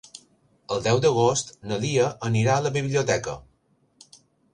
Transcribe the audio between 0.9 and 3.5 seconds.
d'agost na Lia anirà a la biblioteca.